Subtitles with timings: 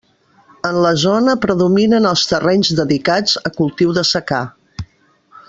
[0.69, 4.43] En la zona predominen els terrenys dedicats a cultius de secà.